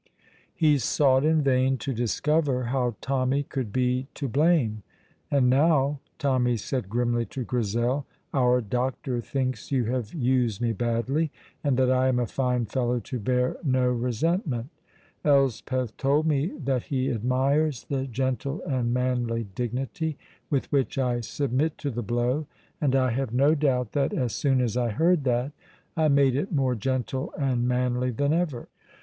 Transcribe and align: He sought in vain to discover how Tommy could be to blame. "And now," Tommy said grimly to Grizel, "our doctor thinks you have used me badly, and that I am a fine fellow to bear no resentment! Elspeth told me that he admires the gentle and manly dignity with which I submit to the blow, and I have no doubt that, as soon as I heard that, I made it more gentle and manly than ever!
He 0.55 0.79
sought 0.79 1.23
in 1.23 1.43
vain 1.43 1.77
to 1.77 1.93
discover 1.93 2.63
how 2.63 2.95
Tommy 3.01 3.43
could 3.43 3.71
be 3.71 4.07
to 4.15 4.27
blame. 4.27 4.81
"And 5.29 5.47
now," 5.47 5.99
Tommy 6.17 6.57
said 6.57 6.89
grimly 6.89 7.23
to 7.27 7.43
Grizel, 7.43 8.07
"our 8.33 8.61
doctor 8.61 9.21
thinks 9.21 9.71
you 9.71 9.83
have 9.85 10.11
used 10.15 10.59
me 10.59 10.73
badly, 10.73 11.29
and 11.63 11.77
that 11.77 11.91
I 11.91 12.07
am 12.07 12.17
a 12.17 12.25
fine 12.25 12.65
fellow 12.65 12.99
to 13.01 13.19
bear 13.19 13.57
no 13.63 13.89
resentment! 13.91 14.69
Elspeth 15.23 15.95
told 15.97 16.25
me 16.25 16.47
that 16.47 16.85
he 16.85 17.11
admires 17.11 17.83
the 17.83 18.07
gentle 18.07 18.63
and 18.63 18.91
manly 18.91 19.43
dignity 19.53 20.17
with 20.49 20.65
which 20.71 20.97
I 20.97 21.19
submit 21.21 21.77
to 21.77 21.91
the 21.91 22.01
blow, 22.01 22.47
and 22.81 22.95
I 22.95 23.11
have 23.11 23.35
no 23.35 23.53
doubt 23.53 23.91
that, 23.91 24.13
as 24.13 24.33
soon 24.33 24.61
as 24.61 24.75
I 24.75 24.89
heard 24.89 25.25
that, 25.25 25.51
I 25.95 26.07
made 26.07 26.35
it 26.35 26.51
more 26.51 26.73
gentle 26.73 27.31
and 27.37 27.67
manly 27.67 28.09
than 28.09 28.33
ever! 28.33 28.67